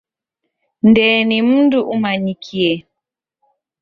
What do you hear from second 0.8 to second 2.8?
Ndee ni mndu umanyikie.